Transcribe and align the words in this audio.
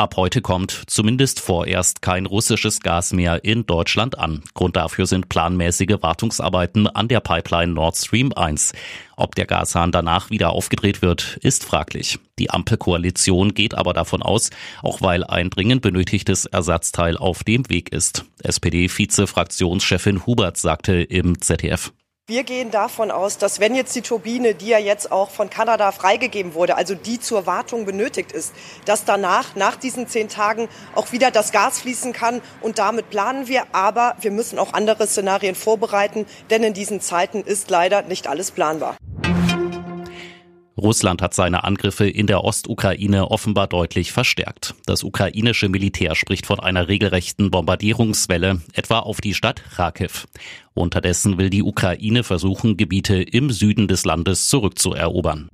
Ab 0.00 0.14
heute 0.14 0.42
kommt 0.42 0.84
zumindest 0.86 1.40
vorerst 1.40 2.02
kein 2.02 2.26
russisches 2.26 2.78
Gas 2.78 3.12
mehr 3.12 3.44
in 3.44 3.66
Deutschland 3.66 4.16
an. 4.16 4.44
Grund 4.54 4.76
dafür 4.76 5.06
sind 5.06 5.28
planmäßige 5.28 5.96
Wartungsarbeiten 6.02 6.86
an 6.86 7.08
der 7.08 7.18
Pipeline 7.18 7.72
Nord 7.72 7.96
Stream 7.96 8.32
1. 8.32 8.74
Ob 9.16 9.34
der 9.34 9.46
Gashahn 9.46 9.90
danach 9.90 10.30
wieder 10.30 10.50
aufgedreht 10.50 11.02
wird, 11.02 11.40
ist 11.42 11.64
fraglich. 11.64 12.20
Die 12.38 12.48
Ampelkoalition 12.48 13.54
geht 13.54 13.74
aber 13.74 13.92
davon 13.92 14.22
aus, 14.22 14.50
auch 14.84 15.02
weil 15.02 15.24
ein 15.24 15.50
dringend 15.50 15.82
benötigtes 15.82 16.44
Ersatzteil 16.44 17.16
auf 17.16 17.42
dem 17.42 17.68
Weg 17.68 17.92
ist. 17.92 18.24
SPD-Vize-Fraktionschefin 18.44 20.26
Hubert 20.26 20.58
sagte 20.58 21.02
im 21.02 21.40
ZDF. 21.40 21.92
Wir 22.30 22.44
gehen 22.44 22.70
davon 22.70 23.10
aus, 23.10 23.38
dass 23.38 23.58
wenn 23.58 23.74
jetzt 23.74 23.96
die 23.96 24.02
Turbine, 24.02 24.54
die 24.54 24.68
ja 24.68 24.78
jetzt 24.78 25.10
auch 25.10 25.30
von 25.30 25.48
Kanada 25.48 25.92
freigegeben 25.92 26.52
wurde, 26.52 26.76
also 26.76 26.94
die 26.94 27.18
zur 27.18 27.46
Wartung 27.46 27.86
benötigt 27.86 28.32
ist, 28.32 28.52
dass 28.84 29.06
danach, 29.06 29.56
nach 29.56 29.76
diesen 29.76 30.08
zehn 30.08 30.28
Tagen, 30.28 30.68
auch 30.94 31.10
wieder 31.10 31.30
das 31.30 31.52
Gas 31.52 31.80
fließen 31.80 32.12
kann. 32.12 32.42
Und 32.60 32.78
damit 32.78 33.08
planen 33.08 33.48
wir. 33.48 33.64
Aber 33.72 34.14
wir 34.20 34.30
müssen 34.30 34.58
auch 34.58 34.74
andere 34.74 35.06
Szenarien 35.06 35.54
vorbereiten, 35.54 36.26
denn 36.50 36.62
in 36.62 36.74
diesen 36.74 37.00
Zeiten 37.00 37.40
ist 37.40 37.70
leider 37.70 38.02
nicht 38.02 38.26
alles 38.26 38.50
planbar. 38.50 38.98
Russland 40.78 41.20
hat 41.22 41.34
seine 41.34 41.64
Angriffe 41.64 42.08
in 42.08 42.28
der 42.28 42.44
Ostukraine 42.44 43.30
offenbar 43.30 43.66
deutlich 43.66 44.12
verstärkt. 44.12 44.74
Das 44.86 45.02
ukrainische 45.02 45.68
Militär 45.68 46.14
spricht 46.14 46.46
von 46.46 46.60
einer 46.60 46.86
regelrechten 46.86 47.50
Bombardierungswelle, 47.50 48.62
etwa 48.72 49.00
auf 49.00 49.20
die 49.20 49.34
Stadt 49.34 49.62
Kharkiv. 49.74 50.26
Unterdessen 50.74 51.36
will 51.36 51.50
die 51.50 51.64
Ukraine 51.64 52.22
versuchen, 52.22 52.76
Gebiete 52.76 53.20
im 53.20 53.50
Süden 53.50 53.88
des 53.88 54.04
Landes 54.04 54.48
zurückzuerobern. 54.48 55.48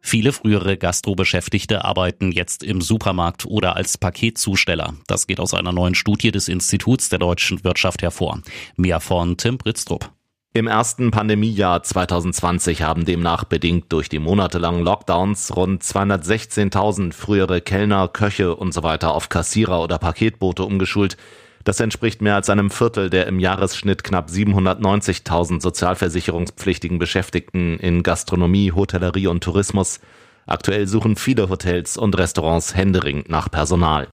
Viele 0.00 0.32
frühere 0.32 0.76
Gastrobeschäftigte 0.76 1.84
arbeiten 1.84 2.32
jetzt 2.32 2.62
im 2.62 2.80
Supermarkt 2.80 3.46
oder 3.46 3.76
als 3.76 3.98
Paketzusteller. 3.98 4.94
Das 5.06 5.26
geht 5.26 5.40
aus 5.40 5.54
einer 5.54 5.72
neuen 5.72 5.94
Studie 5.94 6.32
des 6.32 6.48
Instituts 6.48 7.08
der 7.08 7.18
deutschen 7.18 7.62
Wirtschaft 7.64 8.02
hervor. 8.02 8.40
Mehr 8.76 9.00
von 9.00 9.36
Tim 9.36 9.58
Britztrup. 9.58 10.10
Im 10.54 10.66
ersten 10.66 11.10
Pandemiejahr 11.10 11.82
2020 11.82 12.82
haben 12.82 13.06
demnach 13.06 13.44
bedingt 13.44 13.90
durch 13.90 14.10
die 14.10 14.18
monatelangen 14.18 14.84
Lockdowns 14.84 15.56
rund 15.56 15.82
216.000 15.82 17.14
frühere 17.14 17.62
Kellner, 17.62 18.06
Köche 18.08 18.54
und 18.54 18.74
so 18.74 18.82
auf 18.82 19.30
Kassierer 19.30 19.82
oder 19.82 19.96
Paketboote 19.96 20.64
umgeschult. 20.64 21.16
Das 21.64 21.80
entspricht 21.80 22.20
mehr 22.20 22.34
als 22.34 22.50
einem 22.50 22.70
Viertel 22.70 23.08
der 23.08 23.28
im 23.28 23.40
Jahresschnitt 23.40 24.04
knapp 24.04 24.28
790.000 24.28 25.62
sozialversicherungspflichtigen 25.62 26.98
Beschäftigten 26.98 27.78
in 27.78 28.02
Gastronomie, 28.02 28.72
Hotellerie 28.72 29.28
und 29.28 29.42
Tourismus. 29.42 30.00
Aktuell 30.44 30.86
suchen 30.86 31.16
viele 31.16 31.48
Hotels 31.48 31.96
und 31.96 32.18
Restaurants 32.18 32.74
händeringend 32.74 33.30
nach 33.30 33.50
Personal. 33.50 34.08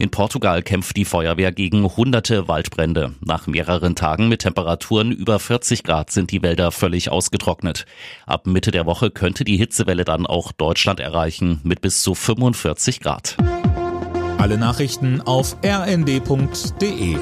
In 0.00 0.10
Portugal 0.10 0.62
kämpft 0.62 0.96
die 0.96 1.04
Feuerwehr 1.04 1.52
gegen 1.52 1.84
hunderte 1.84 2.48
Waldbrände. 2.48 3.12
Nach 3.20 3.46
mehreren 3.46 3.94
Tagen 3.94 4.30
mit 4.30 4.40
Temperaturen 4.40 5.12
über 5.12 5.38
40 5.38 5.82
Grad 5.82 6.10
sind 6.10 6.30
die 6.30 6.40
Wälder 6.40 6.72
völlig 6.72 7.10
ausgetrocknet. 7.10 7.84
Ab 8.24 8.46
Mitte 8.46 8.70
der 8.70 8.86
Woche 8.86 9.10
könnte 9.10 9.44
die 9.44 9.58
Hitzewelle 9.58 10.06
dann 10.06 10.24
auch 10.24 10.52
Deutschland 10.52 11.00
erreichen 11.00 11.60
mit 11.64 11.82
bis 11.82 12.02
zu 12.02 12.14
45 12.14 13.00
Grad. 13.00 13.36
Alle 14.38 14.56
Nachrichten 14.56 15.20
auf 15.20 15.58
rnd.de 15.62 17.18